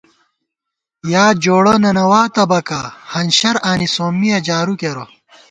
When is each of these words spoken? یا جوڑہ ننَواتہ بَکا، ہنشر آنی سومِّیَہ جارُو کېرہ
یا 1.13 1.25
جوڑہ 1.43 1.73
ننَواتہ 1.83 2.43
بَکا، 2.49 2.81
ہنشر 3.11 3.55
آنی 3.71 3.87
سومِّیَہ 3.95 4.37
جارُو 4.47 4.73
کېرہ 4.79 5.05